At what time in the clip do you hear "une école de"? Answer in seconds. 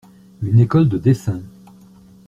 0.41-0.97